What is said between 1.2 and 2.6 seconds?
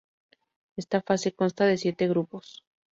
consta de siete grupos.